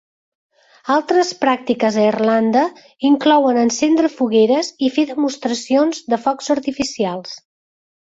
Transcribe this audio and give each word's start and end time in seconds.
Altres 0.95 1.29
pràctiques 1.43 1.99
a 1.99 2.05
Irlanda 2.13 2.65
inclouen 3.11 3.61
encendre 3.67 4.13
fogueres 4.17 4.73
i 4.89 4.93
fer 4.99 5.09
demostracions 5.15 6.05
de 6.13 6.25
focs 6.29 6.55
artificials. 6.61 7.43